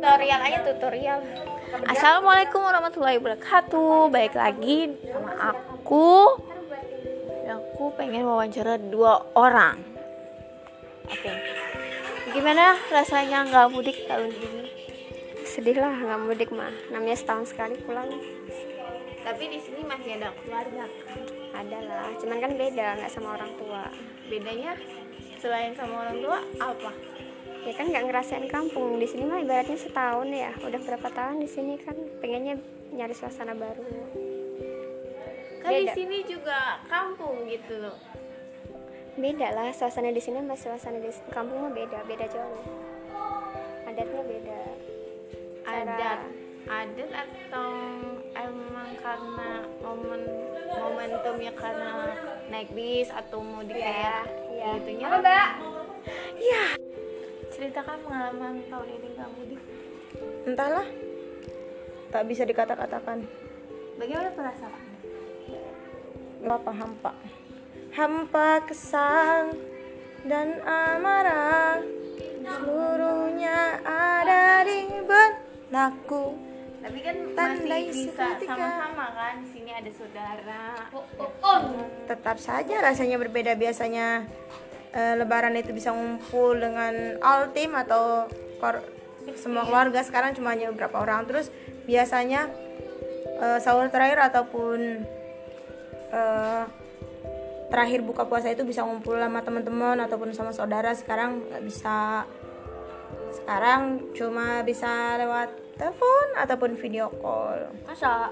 [0.00, 1.20] tutorial aja tutorial.
[1.84, 4.08] Assalamualaikum warahmatullahi wabarakatuh.
[4.08, 6.40] Baik lagi sama aku.
[7.44, 9.84] Aku pengen wawancara dua orang.
[11.04, 11.28] Oke.
[12.32, 14.64] Gimana rasanya nggak mudik tahun ini?
[15.44, 16.72] sedih lah nggak mudik mah.
[16.88, 18.08] Namanya setahun sekali pulang
[19.24, 20.84] Tapi di sini masih ada keluarga.
[20.84, 21.44] Kan?
[21.54, 23.86] ada lah cuman kan beda nggak sama orang tua.
[24.26, 24.74] Bedanya
[25.38, 26.92] selain sama orang tua apa?
[27.64, 29.00] ya kan nggak ngerasain kampung.
[29.00, 30.52] Di sini mah ibaratnya setahun ya.
[30.60, 32.60] Udah berapa tahun di sini kan pengennya
[32.92, 33.86] nyari suasana baru.
[35.64, 37.96] Kan di sini juga kampung gitu loh.
[39.16, 42.60] Beda lah suasana di sini sama suasana di kampung mah beda beda jauh.
[43.88, 44.60] Adatnya beda.
[45.64, 47.70] Cara- adat adat atau
[48.32, 49.50] emang karena
[49.84, 50.22] momen
[50.74, 51.92] momentumnya karena
[52.48, 54.68] naik bis atau mudik Iya, kayak iya.
[54.80, 55.06] gitunya.
[55.06, 55.48] Apa, Mbak?
[56.40, 56.64] iya.
[57.52, 59.60] Ceritakan pengalaman tahun ini nggak mudik.
[60.48, 60.86] Entahlah.
[62.10, 63.18] Tak bisa dikata-katakan.
[63.98, 64.82] Bagaimana perasaan
[66.44, 67.12] apa hampa.
[67.94, 69.54] Hampa kesal
[70.28, 71.80] dan amarah.
[72.44, 76.36] Seluruhnya ada di benakku
[76.84, 80.64] tapi kan Tandai masih bisa sama-sama kan di sini ada saudara.
[82.04, 83.56] Tetap saja rasanya berbeda.
[83.56, 84.28] Biasanya
[84.92, 88.28] eh, lebaran itu bisa ngumpul dengan all team atau
[88.60, 88.84] kor-
[89.32, 90.04] semua keluarga.
[90.04, 91.24] Sekarang cuma hanya beberapa orang.
[91.24, 91.48] Terus
[91.88, 92.52] biasanya
[93.40, 95.08] eh, sahur terakhir ataupun
[96.12, 96.64] eh,
[97.72, 100.92] terakhir buka puasa itu bisa ngumpul sama teman-teman ataupun sama saudara.
[100.92, 102.28] Sekarang nggak bisa.
[103.32, 107.70] Sekarang cuma bisa lewat telepon ataupun video call.
[107.86, 108.30] Masa?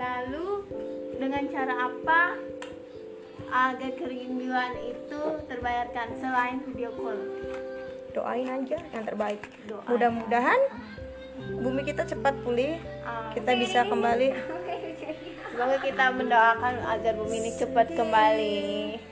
[0.00, 0.48] Lalu
[1.20, 2.20] dengan cara apa
[3.50, 7.20] agar kerinduan itu terbayarkan selain video call?
[8.16, 9.40] Doain aja yang terbaik.
[9.68, 9.86] Doain.
[9.86, 10.60] mudah-mudahan
[11.60, 12.80] bumi kita cepat pulih.
[13.36, 14.28] Kita bisa kembali.
[15.52, 19.09] Semoga kita mendoakan agar bumi ini cepat kembali